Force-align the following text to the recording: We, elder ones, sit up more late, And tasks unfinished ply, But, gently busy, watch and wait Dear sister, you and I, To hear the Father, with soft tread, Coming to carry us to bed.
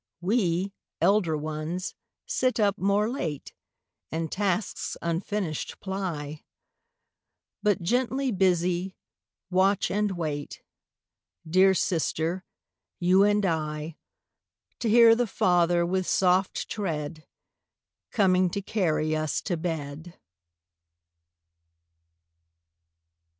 We, 0.19 0.73
elder 0.99 1.37
ones, 1.37 1.93
sit 2.25 2.59
up 2.59 2.79
more 2.79 3.07
late, 3.07 3.53
And 4.11 4.31
tasks 4.31 4.97
unfinished 4.99 5.79
ply, 5.79 6.43
But, 7.61 7.83
gently 7.83 8.31
busy, 8.31 8.95
watch 9.51 9.91
and 9.91 10.13
wait 10.17 10.63
Dear 11.47 11.75
sister, 11.75 12.43
you 12.97 13.21
and 13.23 13.45
I, 13.45 13.95
To 14.79 14.89
hear 14.89 15.13
the 15.13 15.27
Father, 15.27 15.85
with 15.85 16.07
soft 16.07 16.67
tread, 16.67 17.27
Coming 18.09 18.49
to 18.49 18.61
carry 18.63 19.15
us 19.15 19.39
to 19.41 19.55
bed. 19.55 20.17